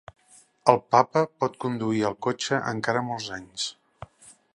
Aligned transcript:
El 0.71 0.79
papa 0.95 1.21
pot 1.43 1.59
conduir 1.65 2.01
el 2.09 2.17
cotxe 2.27 2.63
encara 2.71 3.05
molts 3.11 3.29
anys. 3.37 3.67